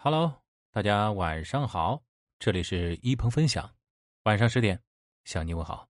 [0.00, 2.00] Hello，大家晚上好，
[2.38, 3.68] 这里是一鹏分享，
[4.22, 4.80] 晚上十点
[5.24, 5.88] 向你问好。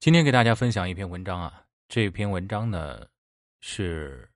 [0.00, 3.08] 今天给大家分享一篇文章啊，这篇文章呢
[3.60, 4.30] 是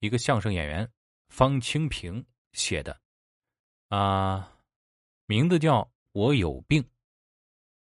[0.00, 0.90] 一个相声演员
[1.28, 3.00] 方清平写的，
[3.90, 4.52] 啊，
[5.26, 6.82] 名字叫《我有病》，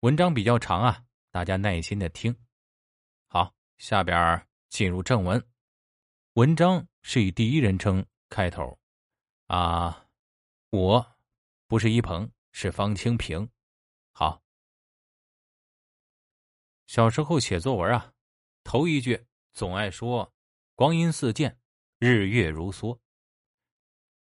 [0.02, 1.02] 文章比较长啊，
[1.32, 2.32] 大家耐心的听。
[3.27, 5.45] 好，下边进入正文，
[6.34, 8.79] 文章是以第一人称开头。
[9.48, 10.06] 啊，
[10.68, 11.16] 我
[11.66, 13.48] 不是一鹏，是方清平。
[14.12, 14.43] 好，
[16.86, 18.12] 小时候写作文啊，
[18.62, 20.30] 头一句总爱说
[20.76, 21.58] “光阴似箭，
[21.98, 22.98] 日月如梭”。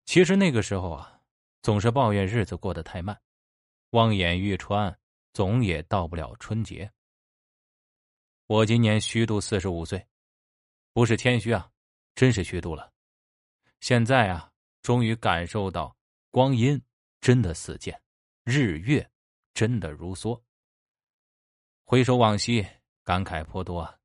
[0.06, 1.22] 其实那个时候啊，
[1.62, 3.22] 总是抱怨日子过得太慢，
[3.92, 5.00] 望眼欲穿，
[5.34, 6.92] 总也到不了春节。
[8.48, 10.04] 我今年虚度四十五岁，
[10.94, 11.72] 不是谦虚啊，
[12.16, 12.92] 真是虚度了。
[13.82, 14.51] 现在啊。
[14.82, 15.96] 终于感受到
[16.32, 16.82] 光阴
[17.20, 18.02] 真的似箭，
[18.44, 19.08] 日月
[19.54, 20.42] 真的如梭。
[21.86, 22.66] 回首往昔，
[23.04, 24.00] 感慨颇多。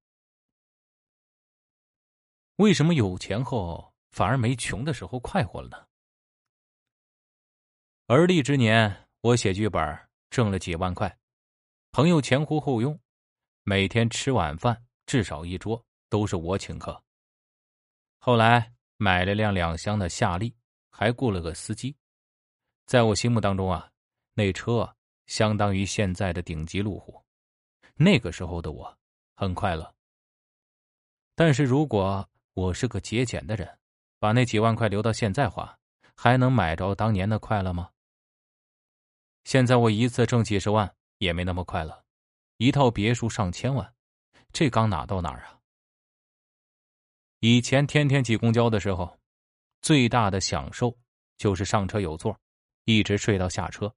[2.56, 5.86] 为什么有钱后反而没穷的时候快活了呢？
[8.06, 11.18] 而立之年，我写剧本挣了几万块，
[11.90, 13.00] 朋友前呼后拥，
[13.62, 17.02] 每天吃晚饭至少一桌都是我请客。
[18.18, 20.54] 后来买了辆两厢的夏利。
[20.98, 21.94] 还雇了个司机，
[22.86, 23.92] 在我心目当中啊，
[24.32, 27.22] 那车相当于现在的顶级路虎。
[27.96, 28.98] 那个时候的我
[29.34, 29.94] 很快乐。
[31.34, 33.78] 但是如果我是个节俭的人，
[34.18, 35.78] 把那几万块留到现在花，
[36.14, 37.90] 还能买着当年的快乐吗？
[39.44, 42.04] 现在我一次挣几十万也没那么快乐，
[42.56, 43.94] 一套别墅上千万，
[44.50, 45.60] 这刚哪到哪儿啊？
[47.40, 49.14] 以前天天挤公交的时候。
[49.82, 50.96] 最大的享受
[51.36, 52.38] 就是上车有座，
[52.84, 53.94] 一直睡到下车。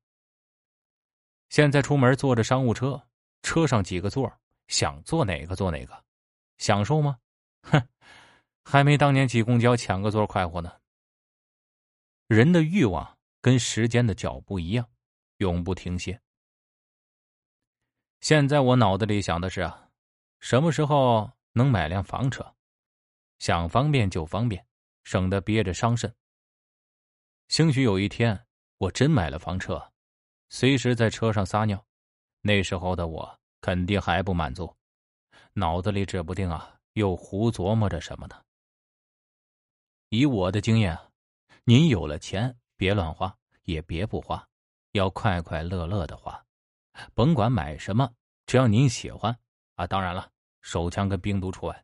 [1.50, 3.02] 现在出门坐着商务车，
[3.42, 4.32] 车上几个座，
[4.68, 6.04] 想坐哪个坐哪个，
[6.58, 7.18] 享受吗？
[7.64, 7.88] 哼，
[8.64, 10.72] 还没当年挤公交抢个座快活呢。
[12.28, 14.88] 人的欲望跟时间的脚步一样，
[15.38, 16.22] 永不停歇。
[18.22, 19.90] 现在我脑子里想的是啊，
[20.40, 22.56] 什么时候能买辆房车？
[23.40, 24.64] 想方便就方便。
[25.10, 26.14] 省得憋着伤肾。
[27.48, 28.46] 兴许有一天
[28.78, 29.92] 我真买了房车，
[30.50, 31.84] 随时在车上撒尿，
[32.42, 34.72] 那时候的我肯定还不满足，
[35.54, 38.40] 脑子里指不定啊又胡琢磨着什么呢。
[40.10, 40.96] 以我的经验，
[41.64, 44.48] 您有了钱别乱花，也别不花，
[44.92, 46.46] 要快快乐乐的花，
[47.16, 48.14] 甭管买什么，
[48.46, 49.36] 只要您喜欢
[49.74, 49.88] 啊。
[49.88, 50.32] 当然了，
[50.62, 51.84] 手枪跟冰毒除外。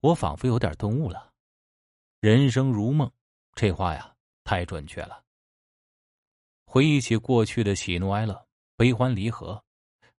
[0.00, 1.31] 我仿佛有点顿悟了。
[2.22, 3.12] 人生如梦，
[3.56, 5.24] 这话呀太准确了。
[6.64, 9.60] 回忆起过去的喜怒哀乐、悲欢离合，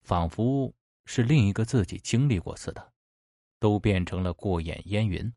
[0.01, 0.69] 仿佛
[1.05, 2.91] 是另一个自己经历过似的，
[3.57, 5.33] 都变成了过眼烟云。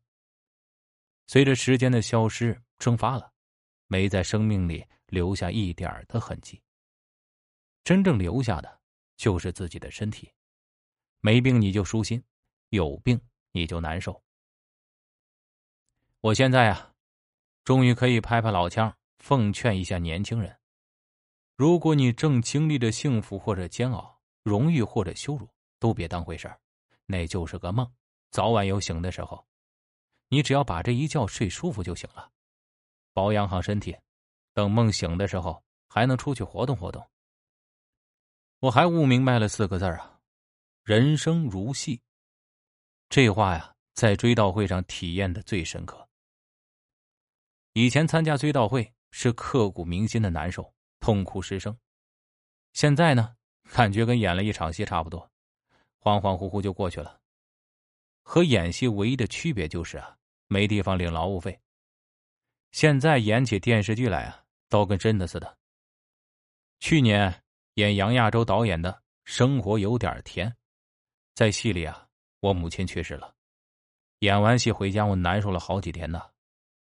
[1.29, 3.33] 随着时间的消失蒸发了，
[3.87, 6.61] 没在生命里留下一点的痕迹。
[7.85, 8.81] 真正留下的
[9.17, 10.29] 就是自己的身体。
[11.21, 12.21] 没病你就舒心，
[12.71, 13.21] 有病
[13.53, 14.21] 你就难受。
[16.27, 16.93] 我现在啊，
[17.63, 20.59] 终于可以拍拍老腔，奉劝一下年轻人：
[21.55, 25.49] 如果你正经历着幸福或者煎熬、荣誉或者羞辱，
[25.79, 26.59] 都别当回事儿，
[27.05, 27.89] 那就是个梦，
[28.33, 29.47] 早晚有醒的时候。
[30.29, 32.29] 你只要把这一觉睡舒服就行了，
[33.13, 33.97] 保养好身体，
[34.53, 37.09] 等梦醒的时候还能出去活动活动。
[38.59, 40.19] 我还悟明白了四个字啊：
[40.83, 42.03] 人生如戏。
[43.09, 46.05] 这话呀，在追悼会上体验的最深刻。
[47.77, 51.77] 以前参加追悼会是刻骨铭心的难受，痛哭失声。
[52.73, 53.37] 现在呢，
[53.71, 55.31] 感觉跟演了一场戏差不多，
[56.01, 57.21] 恍恍惚惚就过去了。
[58.23, 60.17] 和演戏唯一的区别就是啊，
[60.49, 61.61] 没地方领劳务费。
[62.73, 65.59] 现在演起电视剧来啊，都跟真的似的。
[66.81, 67.43] 去年
[67.75, 68.91] 演杨亚洲导演的
[69.25, 70.49] 《生活有点甜》，
[71.35, 72.09] 在戏里啊，
[72.41, 73.35] 我母亲去世了，
[74.21, 76.23] 演完戏回家，我难受了好几天呢。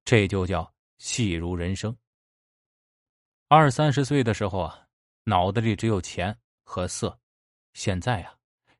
[0.05, 0.73] 这就叫。
[0.99, 1.97] 戏如人生。
[3.49, 4.87] 二三十岁的时候啊，
[5.25, 7.09] 脑子里只有钱和色；
[7.73, 8.37] 现在啊，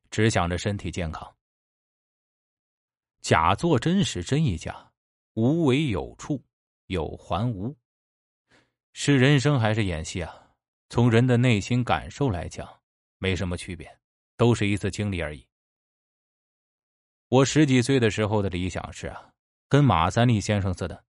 [0.09, 1.35] 只想着身体健康。
[3.21, 4.91] 假作真时真亦假，
[5.33, 6.43] 无为有处
[6.87, 7.75] 有还无。
[8.93, 10.53] 是人生还是演戏啊？
[10.89, 12.67] 从人的内心感受来讲，
[13.17, 13.99] 没什么区别，
[14.37, 15.45] 都是一次经历而已。
[17.27, 19.33] 我十几岁的时候的理想是啊，
[19.67, 21.03] 跟马三立先生似的。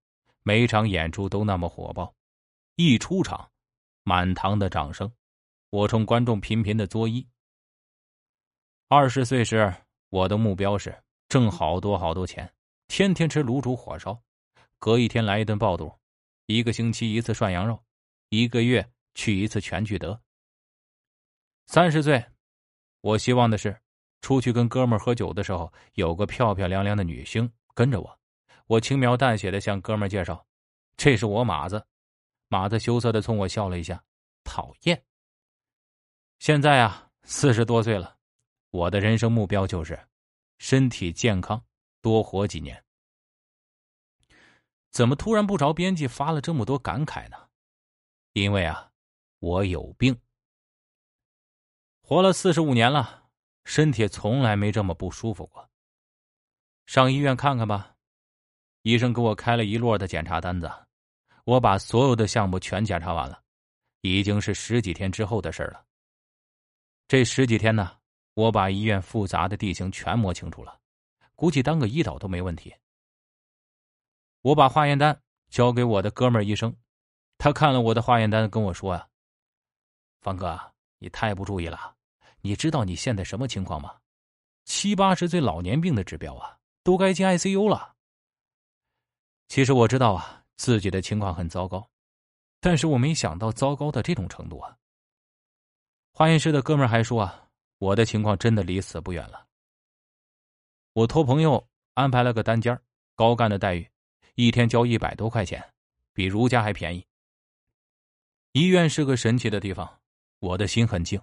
[0.47, 2.15] 每场演出都那么火爆，
[2.77, 3.51] 一出场，
[4.03, 5.11] 满堂的掌声，
[5.71, 7.27] 我冲观众频频的作揖。
[8.87, 9.75] 二十岁时，
[10.07, 12.49] 我的目标是挣好多好多钱，
[12.87, 14.17] 天天吃卤煮火烧，
[14.79, 15.93] 隔一天来一顿爆肚，
[16.45, 17.83] 一个星期一次涮羊肉，
[18.29, 20.17] 一个月去一次全聚德。
[21.65, 22.23] 三十岁，
[23.01, 23.77] 我希望的是，
[24.21, 28.17] 出去跟哥们喝酒的时候，有个漂漂亮亮的女星跟着我，
[28.67, 30.45] 我轻描淡写的向哥们介绍
[30.95, 31.85] ：“这是我马子。”
[32.49, 34.01] 马子羞涩的冲我笑了一下，
[34.45, 35.03] 讨厌。
[36.39, 38.17] 现在啊，四十多岁了，
[38.69, 40.07] 我的人生目标就是
[40.57, 41.61] 身体健康，
[42.01, 42.81] 多活几年。
[44.91, 47.49] 怎么突然不着边际发了这么多感慨呢？
[48.31, 48.91] 因为啊，
[49.39, 50.17] 我有病。
[52.01, 53.29] 活了四十五年了，
[53.65, 55.69] 身体从来没这么不舒服过。
[56.85, 57.96] 上医院看看吧，
[58.81, 60.71] 医生给我开了一摞的检查单子，
[61.43, 63.41] 我把所有的项目全检查完了，
[64.01, 65.83] 已经是十几天之后的事了。
[67.07, 67.97] 这十几天呢，
[68.33, 70.79] 我把医院复杂的地形全摸清楚了，
[71.35, 72.73] 估计当个医导都没问题。
[74.41, 75.19] 我把化验单
[75.49, 76.75] 交给我的哥们儿医生，
[77.37, 79.07] 他看了我的化验单，跟我说呀
[80.21, 80.59] ：“方哥，
[80.99, 81.95] 你太不注意了。”
[82.41, 83.93] 你知道你现在什么情况吗？
[84.63, 87.95] 七八十岁老年病的指标啊，都该进 ICU 了。
[89.47, 91.89] 其实我知道啊，自己的情况很糟糕，
[92.59, 94.77] 但是我没想到糟糕到这种程度啊。
[96.11, 99.45] 化验室的哥们还说啊，我的情况真的离死不远了。
[100.93, 102.79] 我托朋友安排了个单间
[103.15, 103.89] 高干的待遇，
[104.35, 105.63] 一天交一百多块钱，
[106.13, 107.05] 比如家还便宜。
[108.53, 109.99] 医院是个神奇的地方，
[110.39, 111.21] 我的心很静。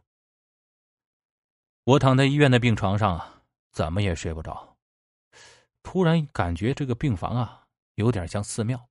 [1.82, 3.42] 我躺在医院的病床上啊，
[3.72, 4.76] 怎么也睡不着。
[5.82, 7.63] 突然感觉这个病房啊，
[7.94, 8.88] 有点像寺庙，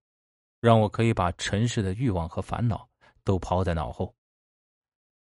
[0.59, 2.89] 让我可以把尘世的欲望和烦恼
[3.23, 4.15] 都抛在脑后。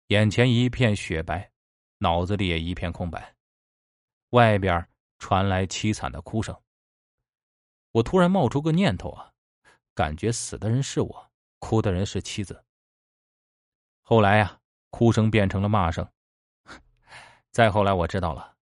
[0.07, 1.51] 眼前一片雪白，
[1.97, 3.35] 脑子里也一片空白。
[4.31, 4.87] 外边
[5.19, 6.55] 传来凄惨的哭声。
[7.91, 9.33] 我突然冒出个念头啊，
[9.93, 12.63] 感觉死的人是我，哭的人是妻子。
[14.01, 14.59] 后来呀，
[14.89, 16.07] 哭声变成了骂声。
[17.51, 18.55] 再后来，我知道了，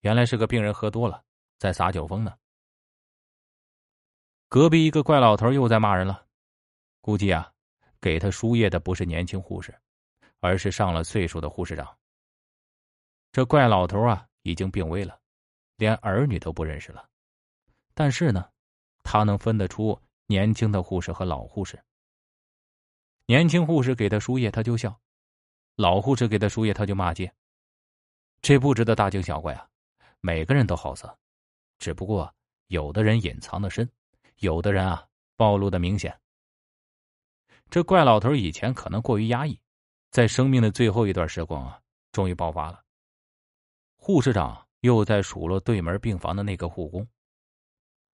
[0.00, 1.24] 原来是个病人喝多了，
[1.58, 2.36] 在撒酒疯呢。
[4.54, 6.28] 隔壁一个怪老头又在骂人了，
[7.00, 7.52] 估计啊，
[8.00, 9.76] 给他输液的不是年轻护士，
[10.38, 11.98] 而是上了岁数的护士长。
[13.32, 15.18] 这怪老头啊，已经病危了，
[15.74, 17.04] 连儿女都不认识了，
[17.94, 18.48] 但是呢，
[19.02, 21.82] 他能分得出年轻的护士和老护士。
[23.26, 24.96] 年轻护士给他输液，他就笑；
[25.74, 27.34] 老护士给他输液，他就骂街。
[28.40, 29.68] 这不值得大惊小怪啊！
[30.20, 31.18] 每个人都好色，
[31.80, 32.32] 只不过
[32.68, 33.90] 有的人隐藏的深，
[34.40, 36.18] 有的人啊暴露的明显。
[37.70, 39.58] 这怪老头以前可能过于压抑，
[40.10, 41.80] 在生命的最后一段时光啊，
[42.12, 42.82] 终于爆发了。
[43.96, 47.06] 护士长又在数落对门病房的那个护工。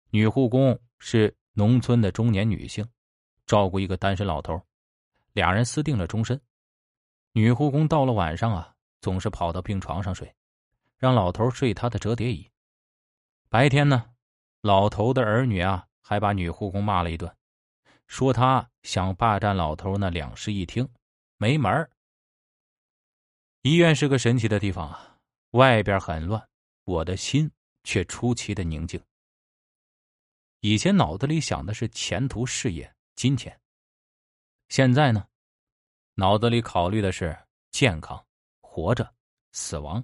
[0.09, 2.87] 女护工是农村的中年女性，
[3.45, 4.61] 照顾一个单身老头，
[5.33, 6.39] 俩人私定了终身。
[7.33, 8.75] 女护工到了晚上啊。
[9.01, 10.35] 总是跑到病床上睡，
[10.97, 12.51] 让老头睡他的折叠椅。
[13.47, 14.11] 白天呢，
[14.59, 17.31] 老头的儿女啊，还把女护工骂了一顿，
[18.07, 20.89] 说她想霸占老头那两室一厅，
[21.37, 21.87] 没门儿。
[23.61, 25.19] 医院是个神奇的地方啊，
[25.51, 26.49] 外边很乱，
[26.85, 27.51] 我的心
[27.83, 28.99] 却出奇的宁静。
[30.61, 33.61] 以前脑子里想的是前途、事业、金钱，
[34.69, 35.27] 现在呢，
[36.15, 37.37] 脑子里考虑的是
[37.69, 38.25] 健康。
[38.61, 39.13] 活着，
[39.51, 40.03] 死亡，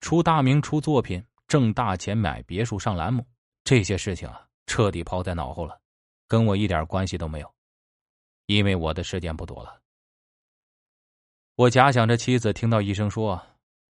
[0.00, 3.24] 出大名、出作品、挣大钱、买别墅、上栏目，
[3.66, 5.80] 这些事情啊，彻底抛在脑后了，
[6.28, 7.54] 跟我一点关系都没有，
[8.46, 9.82] 因为我的时间不多了。
[11.56, 13.44] 我假想着妻子听到医生说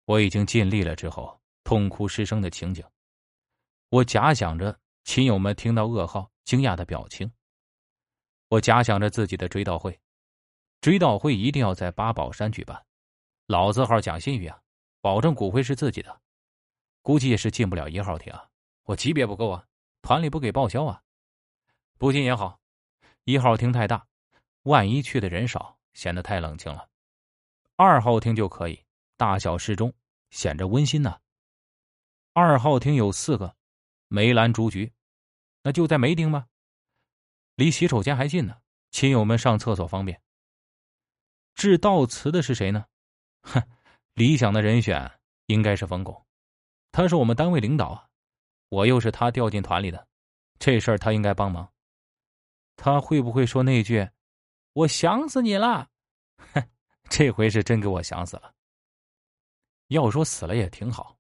[0.06, 2.84] 我已经尽力了之后，痛哭失声的情景；
[3.90, 7.30] 我假想着亲友们听到噩耗惊讶的表情；
[8.48, 10.00] 我假想着自己的追悼会，
[10.82, 12.84] 追悼会一定要在八宝山举办。
[13.46, 14.60] 老字号讲信誉啊，
[15.00, 16.20] 保证骨灰是自己的，
[17.04, 18.49] 估计也是进不了一号厅啊，
[18.90, 19.68] 我级别不够啊，
[20.02, 21.04] 团里不给报销啊，
[22.00, 22.60] 不进也好，
[23.24, 24.08] 一号厅太大，
[24.64, 26.90] 万一去的人少，显得太冷清了，
[27.76, 28.84] 二号厅就可以，
[29.16, 29.94] 大小适中，
[30.32, 31.20] 显着温馨呢。
[32.34, 33.56] 二号厅有四个，
[34.08, 34.92] 梅兰竹菊，
[35.62, 36.48] 那就在梅厅吧，
[37.54, 38.58] 离洗手间还近呢，
[38.90, 40.20] 亲友们上厕所方便。
[41.54, 42.88] 致悼词的是谁呢？
[43.44, 43.62] 哼，
[44.16, 46.26] 理想的人选应该是冯巩，
[46.92, 48.09] 他是我们单位领导啊，
[48.70, 50.08] 我又是他调进团里的，
[50.60, 51.68] 这事儿他应该帮忙，
[52.76, 54.08] 他会不会说那句
[54.74, 55.90] “我想死你了”？
[56.54, 56.64] 哼，
[57.10, 58.54] 这回是真给我想死了。
[59.88, 61.18] 要说死了也挺好，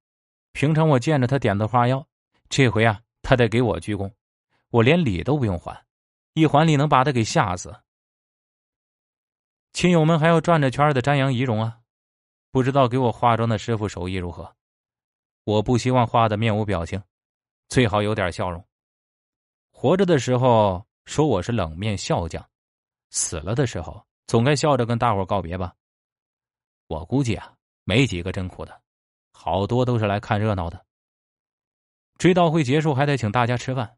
[0.51, 2.07] 平常我见着他点的花腰，
[2.49, 4.13] 这回啊，他得给我鞠躬，
[4.69, 5.85] 我连礼都不用还，
[6.33, 7.75] 一还礼能把他给吓死。
[9.73, 11.79] 亲友们还要转着圈的瞻仰仪容啊，
[12.51, 14.55] 不知道给我化妆的师傅手艺如何？
[15.45, 17.01] 我不希望画的面无表情，
[17.69, 18.63] 最好有点笑容。
[19.71, 22.45] 活着的时候说我是冷面笑匠，
[23.09, 25.73] 死了的时候总该笑着跟大伙告别吧。
[26.87, 27.53] 我估计啊。
[27.85, 28.81] 没几个真哭的，
[29.31, 30.85] 好多都是来看热闹的。
[32.19, 33.97] 追悼会结束还得请大家吃饭，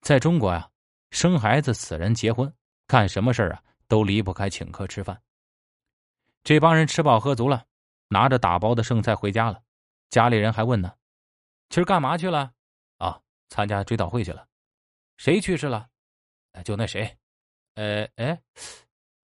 [0.00, 0.68] 在中国呀，
[1.12, 2.52] 生孩子、死人、结婚，
[2.88, 5.22] 干什么事啊都离不开请客吃饭。
[6.42, 7.64] 这帮人吃饱喝足了，
[8.08, 9.62] 拿着打包的剩菜回家了。
[10.10, 10.92] 家里人还问呢
[11.70, 12.50] ：“今儿干嘛去了？”
[13.48, 14.46] 参加追悼会去了。
[15.16, 15.88] 谁去世了？
[16.64, 17.18] 就那谁。
[17.74, 18.42] 呃，哎，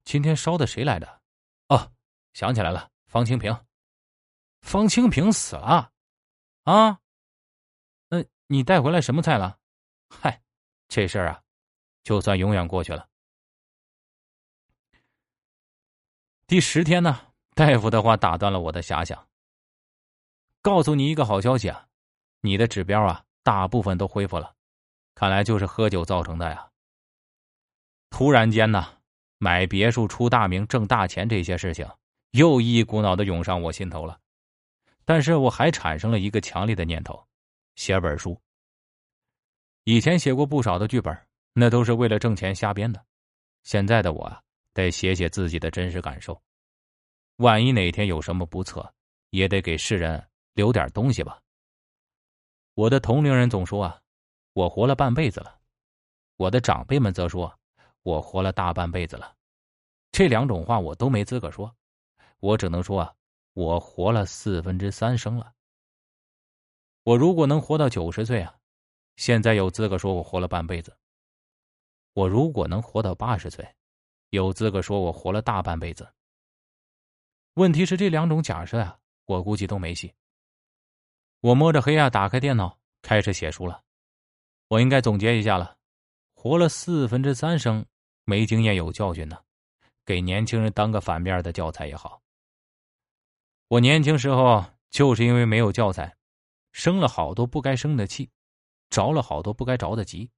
[0.04, 1.22] 今天烧的谁来着？
[1.68, 1.92] 哦，
[2.32, 3.66] 想起来了，方清平。
[4.62, 5.92] 方清平死了，
[6.62, 7.00] 啊？
[8.08, 9.58] 那你带回来什么菜了？
[10.08, 10.42] 嗨，
[10.88, 11.42] 这事儿啊，
[12.02, 13.08] 就算永远过去了。
[16.46, 19.28] 第十天呢，大夫的话打断了我的遐想。
[20.62, 21.88] 告诉你一个好消息啊，
[22.40, 24.52] 你的指标啊，大部分都恢复了，
[25.14, 26.68] 看来就是喝酒造成的呀。
[28.10, 28.96] 突然间呢，
[29.38, 31.86] 买别墅、出大名、挣大钱这些事情，
[32.30, 34.18] 又一股脑的涌上我心头了。
[35.04, 37.22] 但是我还产生了一个强烈的念头，
[37.76, 38.40] 写本书。
[39.84, 41.14] 以前写过不少的剧本，
[41.52, 43.04] 那都是为了挣钱瞎编的。
[43.62, 44.40] 现在的我啊，
[44.72, 46.40] 得写写自己的真实感受。
[47.36, 48.90] 万一哪天有什么不测，
[49.30, 51.38] 也得给世人留点东西吧。
[52.74, 54.02] 我的同龄人总说啊，
[54.52, 55.58] 我活了半辈子了；
[56.36, 57.58] 我的长辈们则说，
[58.02, 59.36] 我活了大半辈子了。
[60.12, 61.74] 这两种话我都没资格说，
[62.40, 63.14] 我只能说啊。
[63.52, 65.54] 我活了四分之三生了。
[67.04, 68.58] 我如果能活到九十岁啊，
[69.14, 70.98] 现在有资格说我活了半辈子。
[72.14, 73.76] 我如果能活到八十岁，
[74.30, 76.12] 有资格说我活了大半辈子。
[77.54, 80.12] 问题是这两种假设啊，我估计都没戏。
[81.44, 83.82] 我摸着黑啊，打开电脑开始写书了。
[84.68, 85.76] 我应该总结一下了：
[86.32, 87.84] 活了四分之三生，
[88.24, 89.38] 没经验有教训呢，
[90.06, 92.22] 给年轻人当个反面的教材也好。
[93.68, 96.16] 我年轻时候就是因为没有教材，
[96.72, 98.30] 生了好多不该生的气，
[98.88, 100.30] 着了好多不该着的急，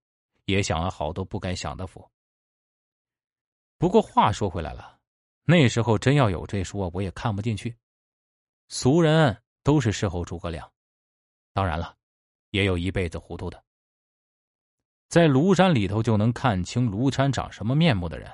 [0.46, 2.04] 也想了好多不该享的福。
[3.78, 4.98] 不过话说回来了，
[5.44, 7.76] 那时候真要有这书啊，我也看不进去。
[8.68, 10.68] 俗人都是事后诸葛亮，
[11.56, 11.96] 当然了，
[12.50, 13.64] 也有一辈子糊涂的。
[15.08, 18.30] 在庐山里头就能看清庐山长什么面目的人，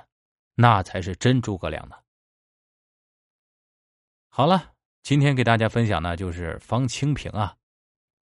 [0.55, 1.95] 那才是真诸葛亮呢。
[4.27, 4.71] 好了。
[5.03, 7.53] 今天给大家分享呢，就是方清平啊，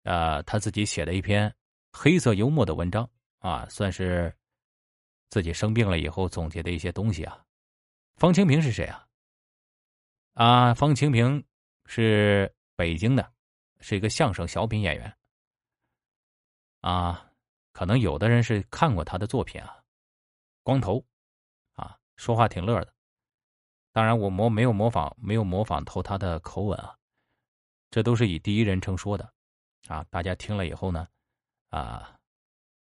[0.03, 1.53] 呃，他自己写的一篇
[1.91, 3.09] 黑色幽默的文章
[3.39, 4.33] 啊，算是
[5.29, 7.43] 自己生病了以后总结的一些东西啊。
[8.15, 9.05] 方清平是谁啊？
[10.35, 11.43] 啊，方清平
[11.85, 13.32] 是北京的，
[13.83, 15.17] 是一个相声小品演员
[16.81, 17.29] 啊。
[17.73, 19.83] 可能有的人是看过他的作品啊，
[20.61, 21.03] 光头
[21.73, 22.93] 啊，说话挺乐的。
[23.91, 26.95] 当然，我模没有模仿，没有模仿透他的口吻啊，
[27.89, 29.33] 这都是以第一人称说的，
[29.87, 31.07] 啊，大家听了以后呢，
[31.69, 32.15] 啊，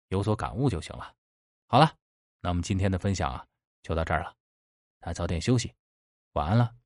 [0.09, 1.15] 有所感悟就行了。
[1.67, 1.95] 好了，
[2.41, 3.47] 那我们今天的分享啊，
[3.83, 4.35] 就到这儿了，
[4.99, 5.73] 大家早点休息，
[6.33, 6.80] 晚安了。